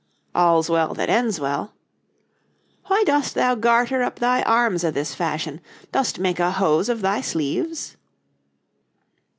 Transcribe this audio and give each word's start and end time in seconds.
'All's 0.33 0.67
Well 0.67 0.95
that 0.95 1.11
Ends 1.11 1.39
Well': 1.39 1.75
'Why 2.87 3.03
dost 3.03 3.35
thou 3.35 3.53
garter 3.53 4.01
up 4.01 4.15
thy 4.17 4.41
arms 4.41 4.83
o' 4.83 4.89
this 4.89 5.13
fashion? 5.13 5.61
Dost 5.91 6.17
make 6.17 6.39
a 6.39 6.49
hose 6.53 6.89
of 6.89 7.01
thy 7.01 7.21
sleeves?' 7.21 7.97